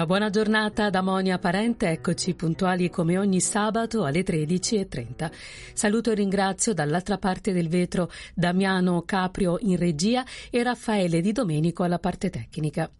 [0.00, 5.30] Una buona giornata da Monia Parente, eccoci puntuali come ogni sabato alle 13.30.
[5.74, 11.82] Saluto e ringrazio dall'altra parte del vetro Damiano Caprio in regia e Raffaele Di Domenico
[11.82, 12.90] alla parte tecnica.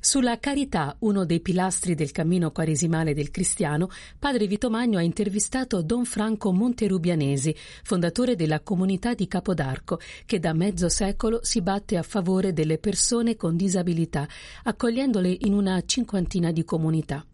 [0.00, 3.88] Sulla carità, uno dei pilastri del cammino quaresimale del cristiano,
[4.18, 10.52] padre Vito Magno ha intervistato Don Franco Monterubianesi, fondatore della comunità di Capodarco, che da
[10.52, 14.28] mezzo secolo si batte a favore delle persone con disabilità,
[14.64, 17.24] accogliendole in una cinquantina di comunità.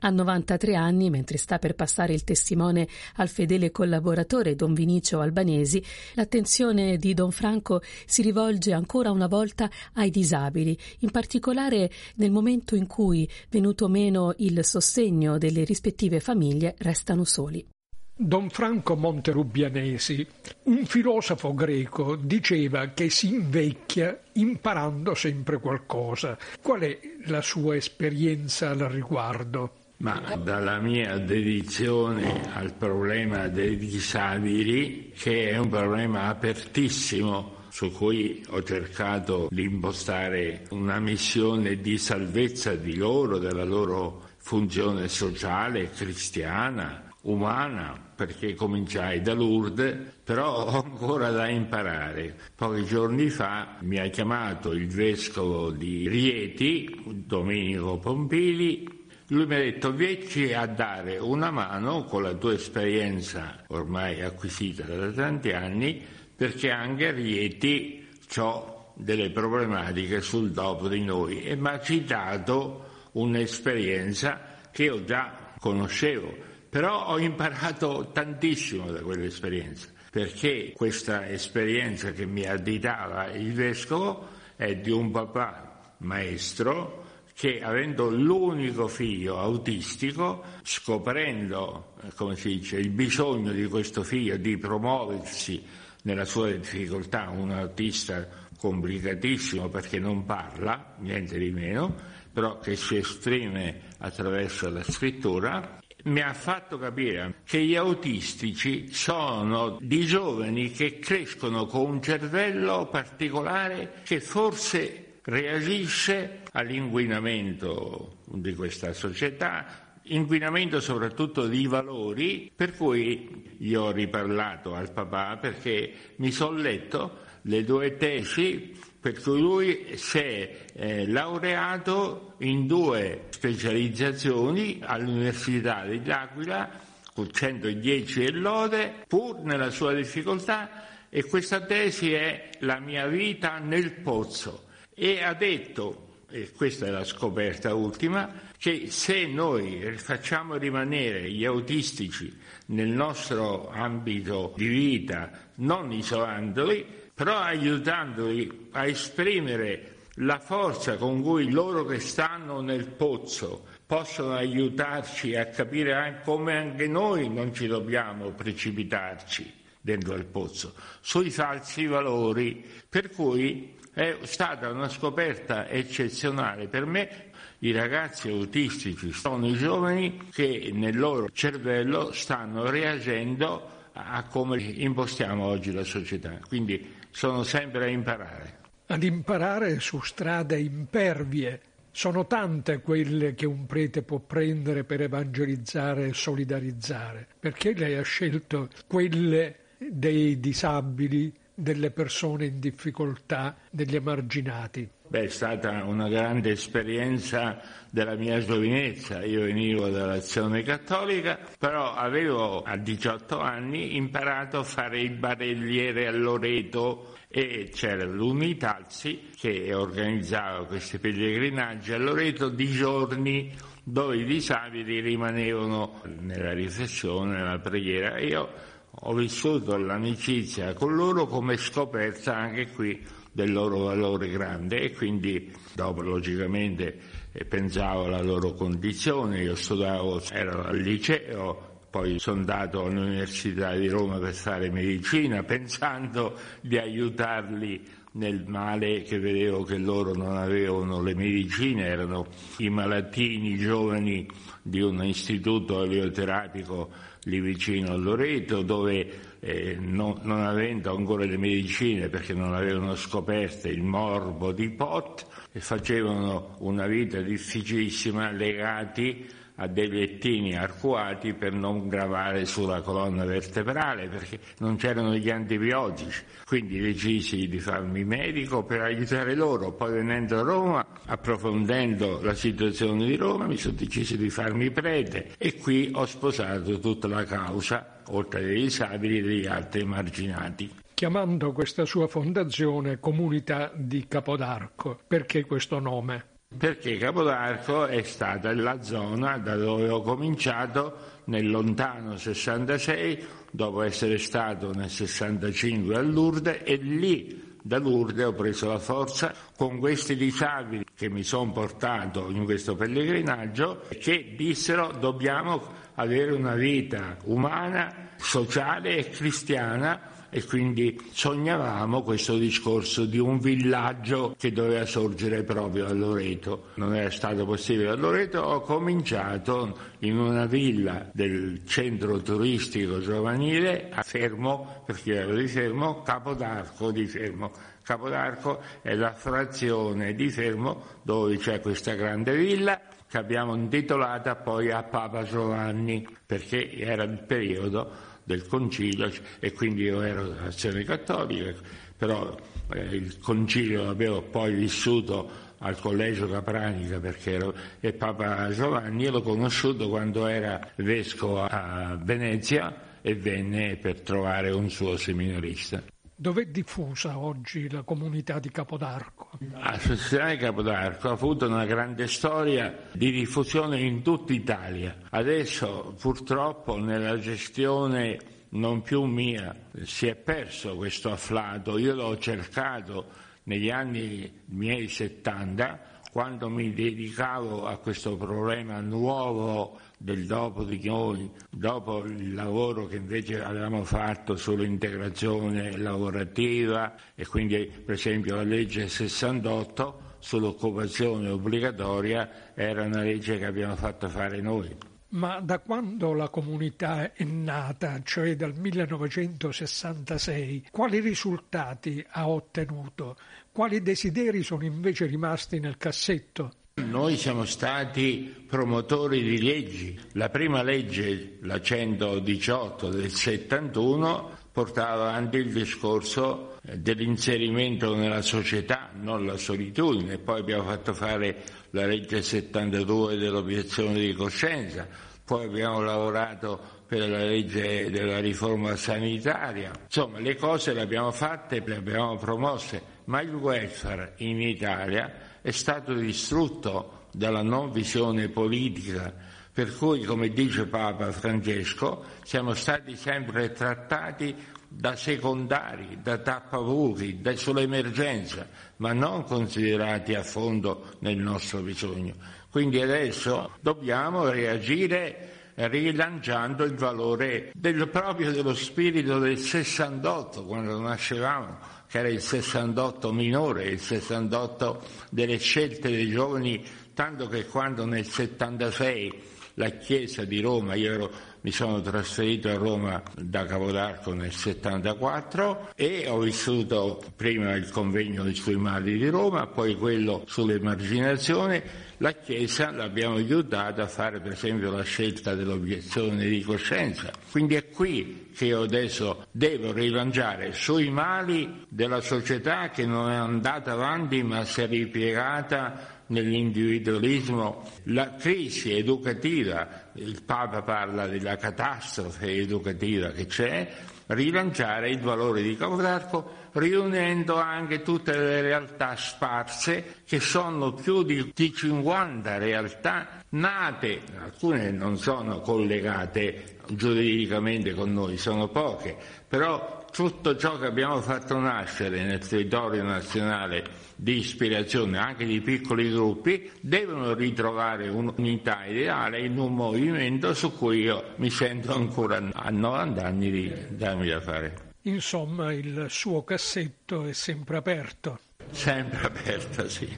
[0.00, 5.82] Ha 93 anni, mentre sta per passare il testimone al fedele collaboratore Don Vinicio Albanesi,
[6.14, 12.76] l'attenzione di Don Franco si rivolge ancora una volta ai disabili, in particolare nel momento
[12.76, 17.73] in cui, venuto meno il sostegno delle rispettive famiglie, restano soli.
[18.16, 20.24] Don Franco Monterubbianesi,
[20.64, 26.38] un filosofo greco, diceva che si invecchia imparando sempre qualcosa.
[26.62, 29.72] Qual è la sua esperienza al riguardo?
[29.96, 38.44] Ma dalla mia dedizione al problema dei disabili, che è un problema apertissimo su cui
[38.50, 47.04] ho cercato di impostare una missione di salvezza di loro, della loro funzione sociale, cristiana,
[47.24, 52.36] umana, perché cominciai da Lourdes, però ho ancora da imparare.
[52.54, 59.58] Pochi giorni fa mi ha chiamato il vescovo di Rieti, Domenico Pompili, lui mi ha
[59.58, 66.02] detto vieni a dare una mano con la tua esperienza ormai acquisita da tanti anni,
[66.36, 68.06] perché anche a Rieti
[68.36, 71.42] ho delle problematiche sul dopo di noi.
[71.42, 79.86] E mi ha citato un'esperienza che io già conoscevo però ho imparato tantissimo da quell'esperienza,
[80.10, 84.26] perché questa esperienza che mi additava il vescovo
[84.56, 92.78] è di un papà maestro che avendo l'unico figlio autistico, scoprendo, eh, come si dice,
[92.78, 95.64] il bisogno di questo figlio di promuoversi
[96.02, 98.26] nella sua difficoltà, un autista
[98.58, 101.94] complicatissimo perché non parla, niente di meno,
[102.32, 109.78] però che si esprime attraverso la scrittura, mi ha fatto capire che gli autistici sono
[109.80, 119.98] di giovani che crescono con un cervello particolare che forse reagisce all'inquinamento di questa società,
[120.02, 127.22] inquinamento soprattutto di valori, per cui gli ho riparlato al papà perché mi sono letto
[127.42, 136.70] le due tesi per cui lui si è eh, laureato in due specializzazioni all'Università dell'Aquila
[137.12, 143.58] con 110 e lode, pur nella sua difficoltà, e questa tesi è La mia vita
[143.58, 144.68] nel pozzo.
[144.94, 151.44] E ha detto, e questa è la scoperta ultima, che se noi facciamo rimanere gli
[151.44, 152.34] autistici
[152.68, 161.50] nel nostro ambito di vita, non isolandoli, però aiutandoli a esprimere la forza con cui
[161.50, 168.30] loro che stanno nel pozzo possono aiutarci a capire come anche noi non ci dobbiamo
[168.30, 176.86] precipitarci dentro il pozzo, sui falsi valori, per cui è stata una scoperta eccezionale per
[176.86, 177.32] me.
[177.58, 185.44] I ragazzi autistici sono i giovani che nel loro cervello stanno reagendo a come impostiamo
[185.44, 186.38] oggi la società.
[186.48, 188.53] Quindi sono sempre a imparare.
[188.86, 191.60] Ad imparare su strade impervie.
[191.90, 197.26] Sono tante quelle che un prete può prendere per evangelizzare e solidarizzare.
[197.40, 204.88] Perché lei ha scelto quelle dei disabili, delle persone in difficoltà, degli emarginati?
[205.06, 207.60] Beh, è stata una grande esperienza
[207.90, 209.22] della mia giovinezza.
[209.22, 216.10] Io venivo dall'azione cattolica, però avevo a 18 anni imparato a fare il barelliere a
[216.10, 223.52] Loreto e c'era l'Unitalsi che organizzava questi pellegrinaggi a Loreto di giorni
[223.82, 228.18] dove i disabili rimanevano nella riflessione, nella preghiera.
[228.20, 228.48] Io
[228.88, 235.52] ho vissuto l'amicizia con loro come scoperta anche qui del loro valore grande e quindi
[235.74, 236.98] dopo logicamente
[237.32, 243.88] eh, pensavo alla loro condizione, io studiavo, ero al liceo, poi sono andato all'Università di
[243.88, 247.82] Roma per fare medicina pensando di aiutarli
[248.12, 251.02] nel male che vedevo che loro non avevano.
[251.02, 252.26] Le medicine, erano
[252.58, 254.28] i malatini giovani
[254.62, 256.90] di un istituto elioterapico
[257.24, 262.94] lì vicino a Loreto dove eh, non, non, avendo ancora le medicine perché non avevano
[262.94, 269.26] scoperte il morbo di Pot facevano una vita difficilissima legati
[269.56, 276.22] a dei lettini arcuati per non gravare sulla colonna vertebrale perché non c'erano gli antibiotici.
[276.44, 279.72] Quindi decisi di farmi medico per aiutare loro.
[279.72, 285.32] Poi venendo a Roma, approfondendo la situazione di Roma, mi sono deciso di farmi prete
[285.38, 291.84] e qui ho sposato tutta la causa, oltre ai disabili, degli altri emarginati chiamando questa
[291.84, 295.00] sua fondazione Comunità di Capodarco.
[295.06, 296.33] Perché questo nome?
[296.56, 304.18] Perché Capodarco è stata la zona da dove ho cominciato nel lontano 66, dopo essere
[304.18, 310.16] stato nel 65 a Lourdes e lì da Lourdes ho preso la forza con questi
[310.16, 315.62] disabili che mi sono portato in questo pellegrinaggio che dissero dobbiamo
[315.94, 324.34] avere una vita umana, sociale e cristiana e quindi sognavamo questo discorso di un villaggio
[324.36, 326.70] che doveva sorgere proprio a Loreto.
[326.74, 333.90] Non era stato possibile a Loreto, ho cominciato in una villa del centro turistico giovanile
[333.92, 337.52] a Fermo, perché ero di Fermo, Capodarco di Fermo.
[337.84, 344.72] Capodarco è la frazione di Fermo dove c'è questa grande villa che abbiamo intitolata poi
[344.72, 351.54] a Papa Giovanni perché era il periodo del concilio e quindi io ero azione cattolica,
[351.96, 352.36] però
[352.72, 359.12] eh, il concilio l'avevo poi vissuto al collegio Capranica perché ero e Papa Giovanni, io
[359.12, 365.93] l'ho conosciuto quando era vescovo a Venezia e venne per trovare un suo seminarista.
[366.16, 369.30] Dov'è diffusa oggi la comunità di Capodarco?
[369.50, 374.96] L'associazione Capodarco ha avuto una grande storia di diffusione in tutta Italia.
[375.10, 381.78] Adesso purtroppo nella gestione non più mia si è perso questo afflato.
[381.78, 383.06] Io l'ho cercato
[383.44, 391.28] negli anni miei 70 quando mi dedicavo a questo problema nuovo del dopo di noi,
[391.50, 398.86] dopo il lavoro che invece avevamo fatto sull'integrazione lavorativa e quindi per esempio la legge
[398.86, 404.92] 68 sull'occupazione obbligatoria era una legge che abbiamo fatto fare noi.
[405.14, 413.16] Ma da quando la comunità è nata, cioè dal 1966, quali risultati ha ottenuto?
[413.54, 416.50] Quali desideri sono invece rimasti nel cassetto?
[416.82, 419.96] Noi siamo stati promotori di leggi.
[420.14, 428.90] La prima legge, la 118 del 71, portava avanti il discorso eh, dell'inserimento nella società,
[428.92, 430.18] non la solitudine.
[430.18, 434.84] Poi abbiamo fatto fare la legge 72 dell'obiezione di coscienza,
[435.24, 439.70] poi abbiamo lavorato per la legge della riforma sanitaria.
[439.84, 445.50] Insomma, le cose le abbiamo fatte, le abbiamo promosse, ma il welfare in Italia è
[445.50, 449.12] stato distrutto dalla non visione politica,
[449.52, 454.34] per cui, come dice Papa Francesco, siamo stati sempre trattati
[454.68, 462.14] da secondari, da tappabuchi, da sull'emergenza, ma non considerati a fondo nel nostro bisogno.
[462.50, 471.58] Quindi adesso dobbiamo reagire rilanciando il valore del, proprio dello spirito del 68, quando nascevamo,
[471.94, 476.60] che era il 68 minore, il 68 delle scelte dei giovani,
[476.92, 479.22] tanto che quando nel 76
[479.54, 481.10] la Chiesa di Roma, io ero,
[481.44, 488.24] mi sono trasferito a Roma da Capodarco nel 74 e ho vissuto prima il convegno
[488.32, 494.70] sui mali di Roma, poi quello sull'emarginazione la Chiesa l'abbiamo aiutata a fare per esempio
[494.70, 497.10] la scelta dell'obiezione di coscienza.
[497.30, 503.16] Quindi è qui che io adesso devo rilanciare sui mali della società che non è
[503.16, 512.32] andata avanti ma si è ripiegata nell'individualismo, la crisi educativa, il Papa parla della catastrofe
[512.32, 513.70] educativa che c'è,
[514.06, 521.32] rilanciare il valore di Capodarco riunendo anche tutte le realtà sparse che sono più di,
[521.34, 528.96] 50 realtà nate, alcune non sono collegate giuridicamente con noi, sono poche,
[529.26, 535.90] però tutto ciò che abbiamo fatto nascere nel territorio nazionale di ispirazione anche di piccoli
[535.90, 542.50] gruppi devono ritrovare un'unità ideale in un movimento su cui io mi sento ancora a
[542.50, 544.72] 90 anni di darmi da fare.
[544.82, 548.18] Insomma, il suo cassetto è sempre aperto.
[548.50, 549.88] Sempre aperto, sì.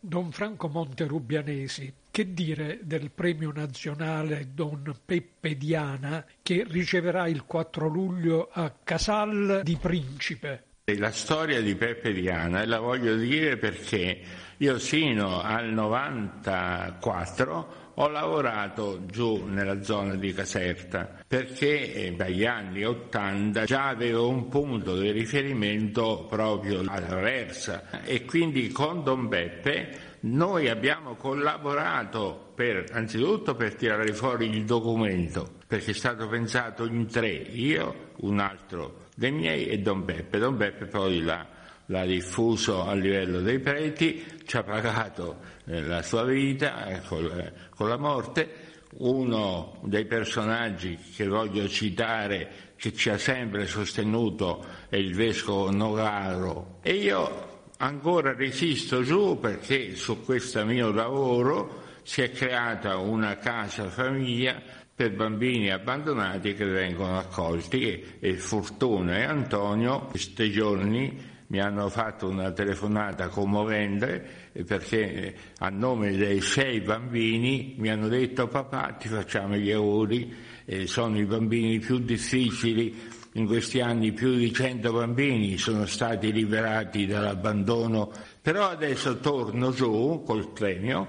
[0.00, 7.88] Don Franco Monterubianesi, che dire del premio nazionale Don Peppe Diana che riceverà il 4
[7.88, 10.67] luglio a Casal di Principe?
[10.96, 14.20] La storia di Peppe Diana, e la voglio dire perché
[14.56, 22.84] io sino al 94 ho lavorato giù nella zona di Caserta perché eh, dagli anni
[22.84, 30.16] 80 già avevo un punto di riferimento proprio alla Versa e quindi con Don Beppe
[30.20, 37.06] noi abbiamo collaborato per, anzitutto per tirare fuori il documento perché è stato pensato in
[37.06, 40.38] tre, io, un altro dei miei e Don Beppe.
[40.38, 41.56] Don Beppe poi l'ha
[41.90, 47.52] l'ha diffuso a livello dei preti, ci ha pagato eh, la sua vita eh, eh,
[47.74, 48.66] con, la morte.
[48.98, 56.78] Uno dei personaggi che voglio citare, che ci ha sempre sostenuto, è il vescovo Nogaro.
[56.82, 63.88] E io ancora resisto giù perché su questo mio lavoro si è creata una casa
[63.88, 64.60] famiglia
[64.98, 72.26] per bambini abbandonati che vengono accolti e Fortuna e Antonio questi giorni mi hanno fatto
[72.26, 79.54] una telefonata commovente perché a nome dei sei bambini mi hanno detto papà ti facciamo
[79.54, 82.92] gli auguri, eh, sono i bambini più difficili,
[83.34, 88.10] in questi anni più di 100 bambini sono stati liberati dall'abbandono,
[88.42, 91.06] però adesso torno giù col premio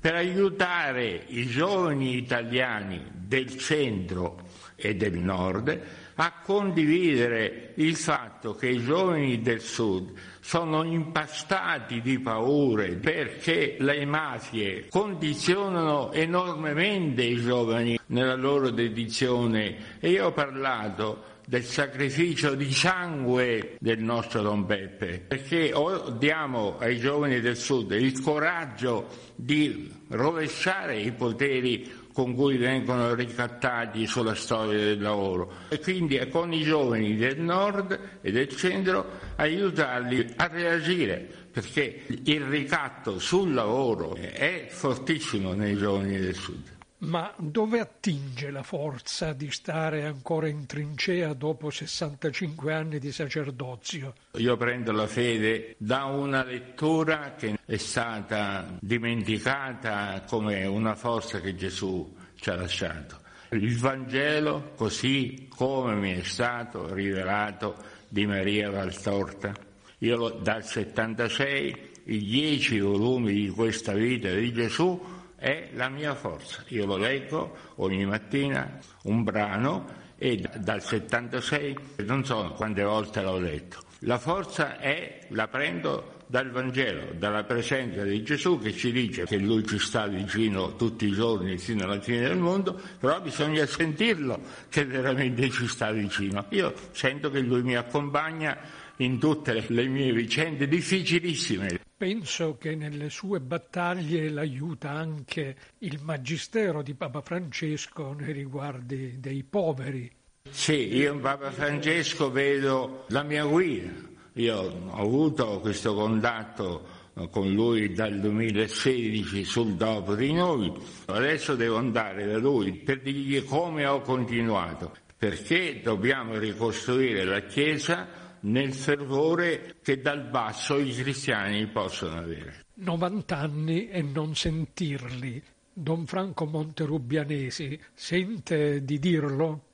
[0.00, 5.80] per aiutare i giovani italiani del centro e del nord
[6.20, 14.04] a condividere il fatto che i giovani del sud sono impastati di paure perché le
[14.04, 19.98] mafie condizionano enormemente i giovani nella loro dedizione.
[20.00, 26.76] E io ho parlato del sacrificio di sangue del nostro Don Beppe, perché o diamo
[26.76, 34.34] ai giovani del Sud il coraggio di rovesciare i poteri con cui vengono ricattati sulla
[34.34, 40.48] storia del lavoro e quindi con i giovani del nord e del centro aiutarli a
[40.48, 46.76] reagire perché il ricatto sul lavoro è fortissimo nei giovani del sud.
[47.00, 54.14] Ma dove attinge la forza di stare ancora in trincea dopo 65 anni di sacerdozio?
[54.32, 61.54] Io prendo la fede da una lettura che è stata dimenticata come una forza che
[61.54, 63.20] Gesù ci ha lasciato.
[63.50, 67.76] Il Vangelo così come mi è stato rivelato
[68.08, 69.54] di Maria Valtorta.
[69.98, 76.62] Io dal 76 i dieci volumi di questa vita di Gesù è la mia forza.
[76.68, 83.38] Io lo leggo ogni mattina, un brano, e dal 76 non so quante volte l'ho
[83.38, 83.86] letto.
[84.00, 89.38] La forza è, la prendo dal Vangelo, dalla presenza di Gesù che ci dice che
[89.38, 94.40] Lui ci sta vicino tutti i giorni fino alla fine del mondo, però bisogna sentirlo
[94.68, 96.44] che veramente ci sta vicino.
[96.50, 98.58] Io sento che Lui mi accompagna
[98.98, 101.80] in tutte le mie vicende difficilissime.
[101.96, 109.42] Penso che nelle sue battaglie l'aiuta anche il magistero di Papa Francesco nei riguardi dei
[109.42, 110.10] poveri.
[110.48, 113.90] Sì, io in Papa Francesco vedo la mia guida.
[114.34, 116.96] Io ho avuto questo contatto
[117.30, 120.72] con lui dal 2016 sul dopo di noi.
[121.06, 128.27] Adesso devo andare da lui per dirgli come ho continuato, perché dobbiamo ricostruire la Chiesa
[128.40, 132.66] nel fervore che dal basso i cristiani possono avere.
[132.74, 135.42] 90 anni e non sentirli.
[135.80, 139.66] Don Franco Monterubbianesi sente di dirlo?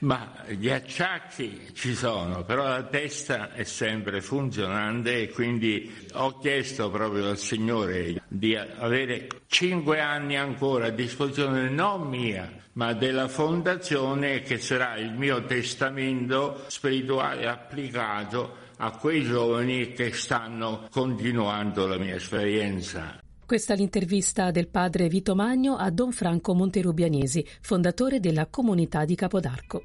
[0.00, 6.90] Ma gli acciacchi ci sono, però la testa è sempre funzionante e quindi ho chiesto
[6.90, 14.42] proprio al Signore di avere cinque anni ancora a disposizione non mia, ma della fondazione
[14.42, 22.16] che sarà il mio testamento spirituale applicato a quei giovani che stanno continuando la mia
[22.16, 23.18] esperienza.
[23.48, 29.14] Questa è l'intervista del padre Vito Magno a Don Franco Monterubianesi, fondatore della comunità di
[29.14, 29.84] Capodarco.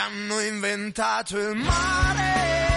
[0.00, 2.69] hanno inventato il mare.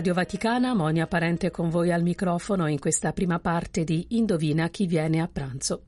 [0.00, 4.86] Radio Vaticana, Monia Parente con voi al microfono in questa prima parte di Indovina chi
[4.86, 5.82] viene a pranzo.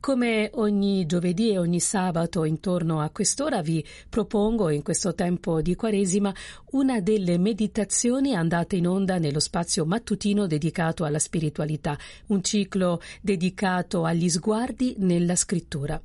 [0.00, 5.76] Come ogni giovedì e ogni sabato intorno a quest'ora vi propongo in questo tempo di
[5.76, 6.34] Quaresima
[6.76, 14.04] una delle meditazioni andate in onda nello spazio mattutino dedicato alla spiritualità, un ciclo dedicato
[14.04, 15.98] agli sguardi nella scrittura.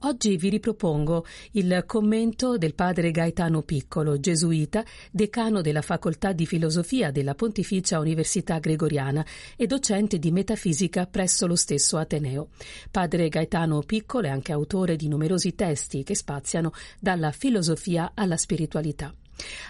[0.00, 7.12] Oggi vi ripropongo il commento del padre Gaetano Piccolo, gesuita, decano della facoltà di filosofia
[7.12, 12.48] della Pontificia Università Gregoriana e docente di metafisica presso lo stesso Ateneo.
[12.90, 19.14] Padre Gaetano Piccolo è anche autore di numerosi testi che spaziano dalla filosofia alla spiritualità.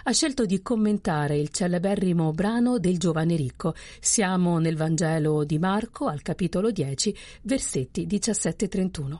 [0.03, 3.73] Ha scelto di commentare il celeberrimo brano del giovane ricco.
[3.99, 9.17] Siamo nel Vangelo di Marco, al capitolo 10, versetti 17-31.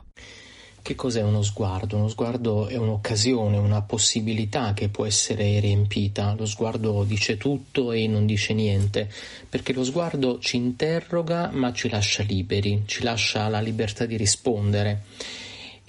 [0.80, 1.96] Che cos'è uno sguardo?
[1.96, 6.34] Uno sguardo è un'occasione, una possibilità che può essere riempita.
[6.34, 9.10] Lo sguardo dice tutto e non dice niente,
[9.48, 15.02] perché lo sguardo ci interroga ma ci lascia liberi, ci lascia la libertà di rispondere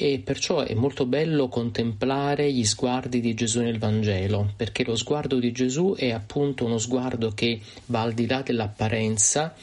[0.02, 5.40] e perciò è molto bello contemplare gli sguardi di Gesù nel Vangelo, perché lo sguardo
[5.40, 9.54] di Gesù è appunto uno sguardo che va al di là dell'apparenza,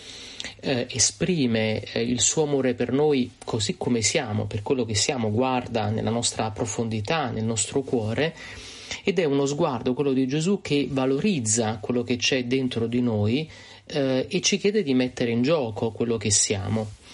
[0.61, 5.31] eh, esprime eh, il suo amore per noi così come siamo, per quello che siamo,
[5.31, 8.35] guarda nella nostra profondità, nel nostro cuore
[9.05, 13.51] ed è uno sguardo, quello di Gesù, che valorizza quello che c'è dentro di noi
[13.87, 17.05] eh, e ci chiede di mettere in gioco quello che siamo.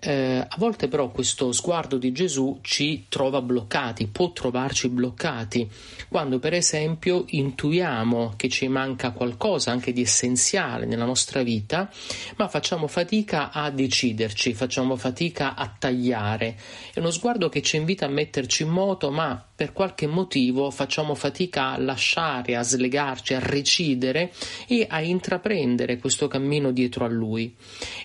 [0.00, 5.68] Eh, a volte però questo sguardo di Gesù ci trova bloccati, può trovarci bloccati,
[6.08, 11.90] quando per esempio intuiamo che ci manca qualcosa anche di essenziale nella nostra vita,
[12.36, 16.56] ma facciamo fatica a deciderci, facciamo fatica a tagliare.
[16.92, 21.16] È uno sguardo che ci invita a metterci in moto, ma per qualche motivo facciamo
[21.16, 24.30] fatica a lasciare, a slegarci, a recidere
[24.68, 27.56] e a intraprendere questo cammino dietro a Lui.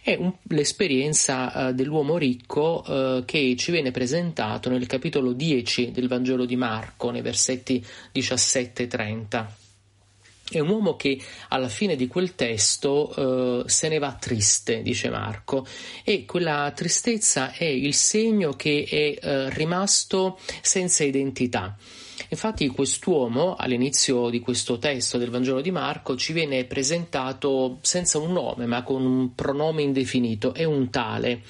[0.02, 6.08] È un, l'esperienza eh, dell'uomo ricco eh, che ci viene presentato nel capitolo 10 del
[6.08, 9.56] Vangelo di Marco, nei versetti 17 e 30.
[10.50, 15.10] È un uomo che alla fine di quel testo eh, se ne va triste, dice
[15.10, 15.66] Marco,
[16.04, 21.76] e quella tristezza è il segno che è eh, rimasto senza identità.
[22.30, 28.34] Infatti quest'uomo all'inizio di questo testo del Vangelo di Marco ci viene presentato senza un
[28.34, 31.42] nome ma con un pronome indefinito, è un tale.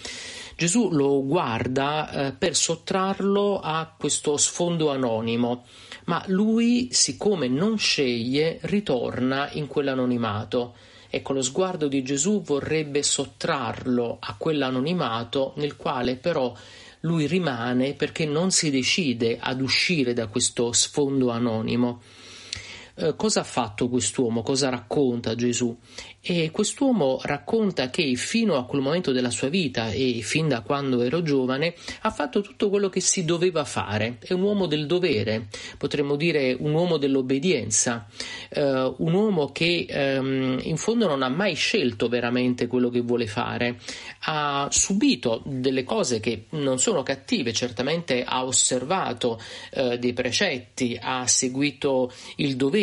[0.55, 5.65] Gesù lo guarda eh, per sottrarlo a questo sfondo anonimo
[6.05, 10.75] ma lui, siccome non sceglie, ritorna in quell'anonimato.
[11.09, 16.53] Ecco, lo sguardo di Gesù vorrebbe sottrarlo a quell'anonimato nel quale però
[17.01, 22.01] lui rimane perché non si decide ad uscire da questo sfondo anonimo.
[22.95, 24.43] Eh, cosa ha fatto quest'uomo?
[24.43, 25.75] Cosa racconta Gesù?
[26.21, 31.01] E quest'uomo racconta che fino a quel momento della sua vita e fin da quando
[31.01, 34.19] ero giovane ha fatto tutto quello che si doveva fare.
[34.19, 35.47] È un uomo del dovere,
[35.79, 38.05] potremmo dire un uomo dell'obbedienza,
[38.49, 43.25] eh, un uomo che ehm, in fondo non ha mai scelto veramente quello che vuole
[43.25, 43.79] fare.
[44.25, 51.25] Ha subito delle cose che non sono cattive, certamente ha osservato eh, dei precetti, ha
[51.25, 52.82] seguito il dovere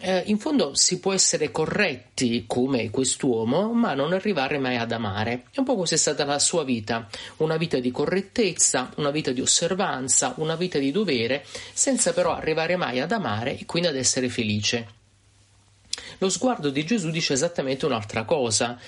[0.00, 5.44] eh, in fondo si può essere corretti come quest'uomo, ma non arrivare mai ad amare.
[5.50, 7.08] È un po' così è stata la sua vita,
[7.38, 12.76] una vita di correttezza, una vita di osservanza, una vita di dovere, senza però arrivare
[12.76, 15.02] mai ad amare e quindi ad essere felice.
[16.18, 18.78] Lo sguardo di Gesù dice esattamente un'altra cosa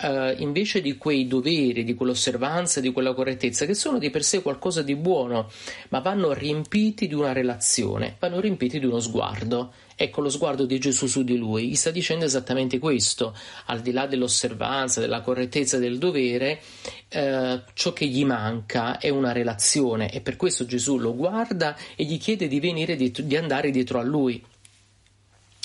[0.00, 4.42] eh, invece di quei doveri, di quell'osservanza, di quella correttezza, che sono di per sé
[4.42, 5.50] qualcosa di buono,
[5.90, 9.72] ma vanno riempiti di una relazione, vanno riempiti di uno sguardo.
[9.96, 13.92] Ecco lo sguardo di Gesù su di lui, gli sta dicendo esattamente questo, al di
[13.92, 16.60] là dell'osservanza, della correttezza del dovere,
[17.08, 22.04] eh, ciò che gli manca è una relazione e per questo Gesù lo guarda e
[22.04, 24.42] gli chiede di venire, di, di andare dietro a lui.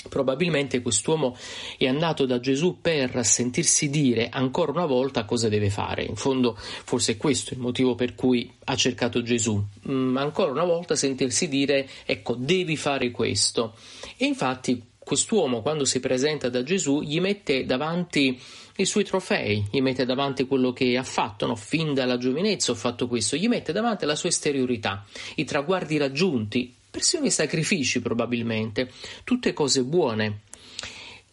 [0.08, 1.36] Probabilmente quest'uomo
[1.76, 6.04] è andato da Gesù per sentirsi dire ancora una volta cosa deve fare.
[6.04, 9.62] In fondo, forse è questo il motivo per cui ha cercato Gesù.
[9.88, 13.74] Mm, ancora una volta sentirsi dire ecco, devi fare questo.
[14.16, 18.40] E infatti quest'uomo, quando si presenta da Gesù, gli mette davanti
[18.76, 21.56] i suoi trofei, gli mette davanti quello che ha fatto, no?
[21.56, 25.04] fin dalla giovinezza ho fatto questo, gli mette davanti la sua esteriorità,
[25.36, 28.90] i traguardi raggiunti, persino i sacrifici probabilmente,
[29.24, 30.40] tutte cose buone.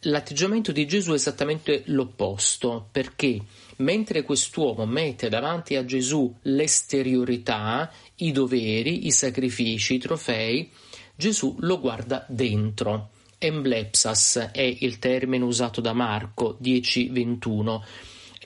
[0.02, 3.42] L'atteggiamento di Gesù è esattamente l'opposto, perché
[3.78, 10.70] mentre quest'uomo mette davanti a Gesù l'esteriorità, i doveri, i sacrifici, i trofei,
[11.16, 13.10] Gesù lo guarda dentro.
[13.40, 17.82] Emblepsas è il termine usato da Marco 10:21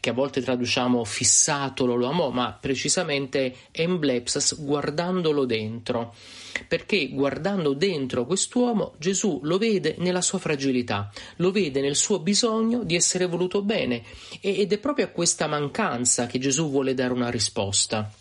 [0.01, 6.13] che a volte traduciamo fissatolo, lo amò, ma precisamente emblepsas, guardandolo dentro.
[6.67, 12.83] Perché guardando dentro quest'uomo Gesù lo vede nella sua fragilità, lo vede nel suo bisogno
[12.83, 14.03] di essere voluto bene
[14.41, 18.11] ed è proprio a questa mancanza che Gesù vuole dare una risposta.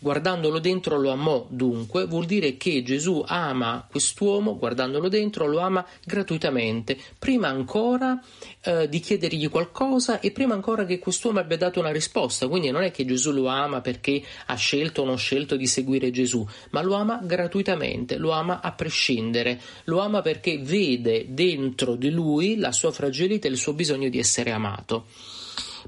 [0.00, 5.84] Guardandolo dentro lo amò dunque, vuol dire che Gesù ama quest'uomo, guardandolo dentro lo ama
[6.04, 8.22] gratuitamente, prima ancora
[8.62, 12.46] eh, di chiedergli qualcosa e prima ancora che quest'uomo abbia dato una risposta.
[12.46, 16.12] Quindi non è che Gesù lo ama perché ha scelto o non scelto di seguire
[16.12, 22.10] Gesù, ma lo ama gratuitamente, lo ama a prescindere, lo ama perché vede dentro di
[22.10, 25.06] lui la sua fragilità e il suo bisogno di essere amato.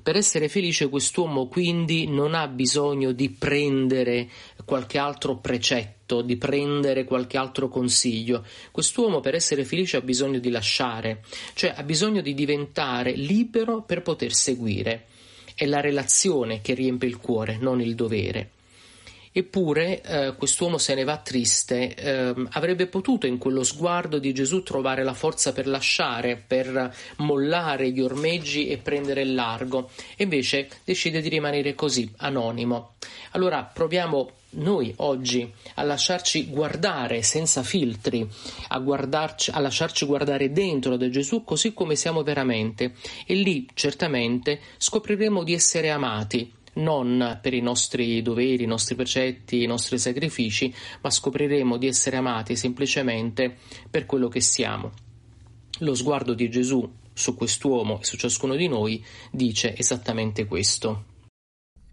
[0.02, 4.28] Per essere felice quest'uomo quindi non ha bisogno di prendere
[4.64, 8.44] qualche altro precetto, di prendere qualche altro consiglio.
[8.70, 11.22] Quest'uomo per essere felice ha bisogno di lasciare,
[11.54, 15.06] cioè ha bisogno di diventare libero per poter seguire.
[15.54, 18.50] È la relazione che riempie il cuore, non il dovere.
[19.32, 24.64] Eppure eh, quest'uomo se ne va triste, eh, avrebbe potuto in quello sguardo di Gesù
[24.64, 31.20] trovare la forza per lasciare, per mollare gli ormeggi e prendere il largo, invece decide
[31.20, 32.94] di rimanere così, anonimo.
[33.30, 38.28] Allora proviamo noi oggi a lasciarci guardare senza filtri,
[38.68, 42.94] a, a, lasciarci guardare dentro da Gesù così come siamo veramente,
[43.26, 49.62] e lì certamente scopriremo di essere amati non per i nostri doveri, i nostri precetti,
[49.62, 53.56] i nostri sacrifici, ma scopriremo di essere amati semplicemente
[53.88, 54.92] per quello che siamo.
[55.80, 61.09] Lo sguardo di Gesù su quest'uomo e su ciascuno di noi dice esattamente questo.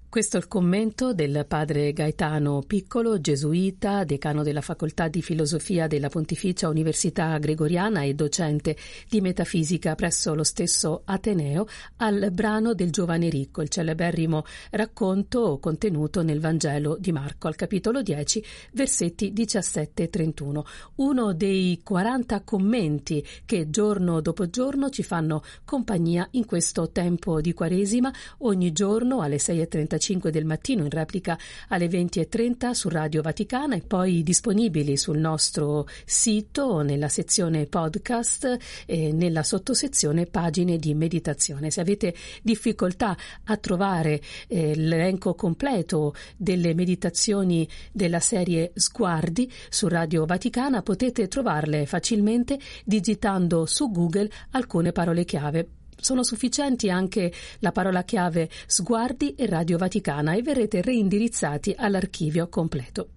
[0.10, 6.08] Questo è il commento del padre Gaetano Piccolo, gesuita, decano della facoltà di filosofia della
[6.08, 8.78] Pontificia Università Gregoriana e docente
[9.10, 11.67] di metafisica presso lo stesso Ateneo,
[11.98, 18.02] al brano del giovane ricco, il celeberrimo racconto contenuto nel Vangelo di Marco, al capitolo
[18.02, 20.65] 10, versetti 17 e 31.
[20.96, 27.54] Uno dei 40 commenti che giorno dopo giorno ci fanno compagnia in questo tempo di
[27.54, 31.38] Quaresima, ogni giorno alle 6.30 5 del mattino in replica
[31.69, 39.12] alle 20.30 su Radio Vaticana e poi disponibili sul nostro sito nella sezione podcast e
[39.12, 41.71] nella sottosezione pagine di meditazione.
[41.71, 50.25] Se avete difficoltà a trovare eh, l'elenco completo delle meditazioni della serie Sguardi su Radio
[50.25, 55.67] Vaticana potete trovarle facilmente digitando su Google alcune parole chiave
[55.99, 63.10] sono sufficienti anche la parola chiave Sguardi e Radio Vaticana e verrete reindirizzati all'archivio completo.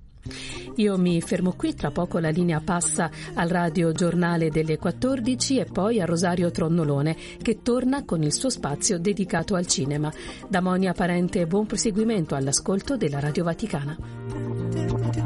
[0.77, 5.65] Io mi fermo qui, tra poco la linea passa al radio giornale delle 14 e
[5.65, 10.13] poi a Rosario Tronnolone che torna con il suo spazio dedicato al cinema.
[10.49, 15.20] Da Monia Parente buon proseguimento all'ascolto della Radio Vaticana.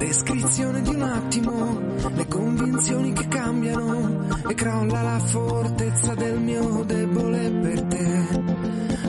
[0.00, 1.78] Descrizione di un attimo,
[2.14, 8.42] le convinzioni che cambiano e crolla la fortezza del mio debole per te.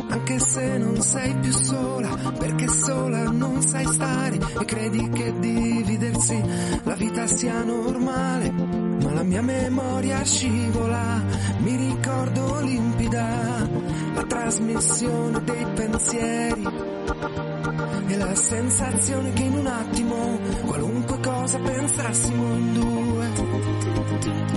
[0.10, 6.44] Anche se non sei più sola, perché sola non sai stare e credi che dividersi
[6.84, 8.52] la vita sia normale.
[8.52, 11.24] Ma la mia memoria scivola,
[11.60, 13.70] mi ricordo limpida
[14.14, 17.61] la trasmissione dei pensieri
[18.08, 23.30] e la sensazione che in un attimo qualunque cosa pensassimo in due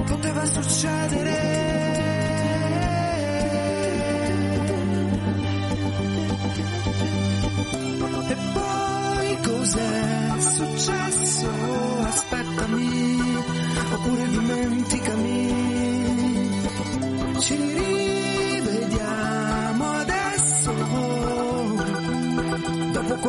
[0.04, 1.82] poteva succedere.
[8.26, 11.48] E poi cos'è successo?
[12.04, 13.44] Aspettami,
[13.92, 15.52] oppure dimenticami.
[17.38, 17.56] Ci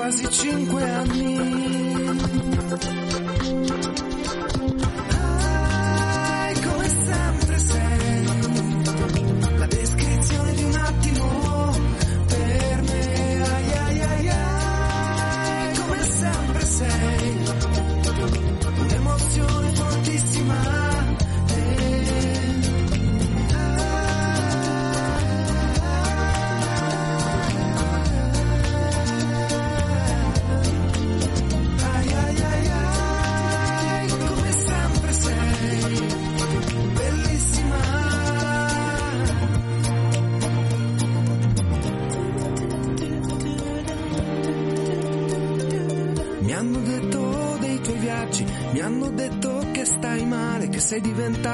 [0.06, 1.36] quasi cinque anni.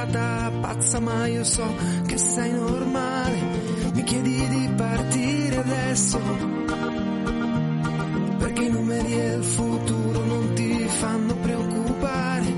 [0.06, 3.40] Diventata pazza, ma io so che sei normale.
[3.94, 6.20] Mi chiedi di partire adesso,
[8.38, 12.54] perché i numeri e il futuro non ti fanno preoccupare.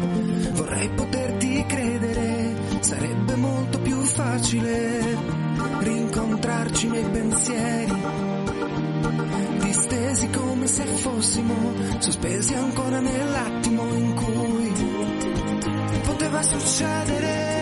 [0.54, 5.42] Vorrei poterti credere, sarebbe molto più facile
[5.80, 7.92] rincontrarci nei pensieri
[9.60, 14.23] distesi come se fossimo sospesi ancora nell'attimo in cui
[16.44, 17.53] poteva succedere.